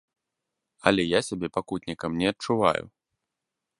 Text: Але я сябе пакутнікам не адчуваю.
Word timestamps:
Але 0.91 1.03
я 1.05 1.19
сябе 1.29 1.47
пакутнікам 1.57 2.11
не 2.23 2.27
адчуваю. 2.35 2.83